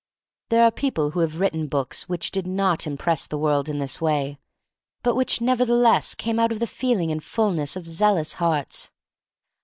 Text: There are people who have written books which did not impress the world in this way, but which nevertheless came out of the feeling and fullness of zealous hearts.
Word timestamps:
There 0.49 0.63
are 0.63 0.71
people 0.71 1.11
who 1.11 1.19
have 1.19 1.39
written 1.39 1.67
books 1.67 2.09
which 2.09 2.31
did 2.31 2.47
not 2.47 2.87
impress 2.87 3.27
the 3.27 3.37
world 3.37 3.69
in 3.69 3.77
this 3.77 4.01
way, 4.01 4.39
but 5.03 5.13
which 5.15 5.41
nevertheless 5.41 6.15
came 6.15 6.39
out 6.39 6.51
of 6.51 6.57
the 6.57 6.65
feeling 6.65 7.11
and 7.11 7.23
fullness 7.23 7.75
of 7.75 7.87
zealous 7.87 8.33
hearts. 8.41 8.89